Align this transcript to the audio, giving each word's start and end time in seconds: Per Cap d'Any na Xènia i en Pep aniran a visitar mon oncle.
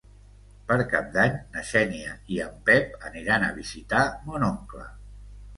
Per 0.71 0.77
Cap 0.93 1.11
d'Any 1.17 1.35
na 1.57 1.63
Xènia 1.73 2.15
i 2.37 2.39
en 2.47 2.57
Pep 2.71 2.97
aniran 3.11 3.47
a 3.49 3.53
visitar 3.61 4.03
mon 4.31 4.49
oncle. 4.53 4.89